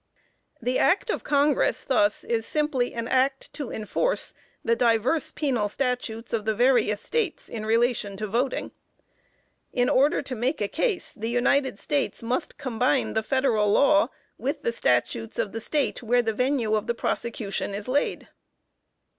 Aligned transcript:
The 0.59 0.79
Act 0.79 1.11
of 1.11 1.23
Congress 1.23 1.83
thus, 1.83 2.23
is 2.23 2.43
simply 2.47 2.95
an 2.95 3.07
Act 3.07 3.53
to 3.53 3.69
enforce 3.71 4.33
the 4.65 4.75
diverse 4.75 5.31
penal 5.31 5.69
statutes 5.69 6.33
of 6.33 6.45
the 6.45 6.55
various 6.55 6.99
States 6.99 7.47
in 7.47 7.67
relation 7.67 8.17
to 8.17 8.25
voting. 8.25 8.71
In 9.71 9.89
order 9.89 10.23
to 10.23 10.35
make 10.35 10.59
a 10.59 10.67
case, 10.67 11.13
the 11.13 11.29
United 11.29 11.77
States 11.77 12.23
must 12.23 12.57
combine 12.57 13.13
the 13.13 13.21
federal 13.21 13.71
law 13.71 14.07
with 14.39 14.63
the 14.63 14.71
statutes 14.73 15.37
of 15.37 15.51
the 15.51 15.61
State 15.61 16.01
where 16.01 16.23
the 16.23 16.33
venue 16.33 16.73
of 16.73 16.87
the 16.87 16.95
prosecution 16.95 17.75
is 17.75 17.87
laid. 17.87 18.27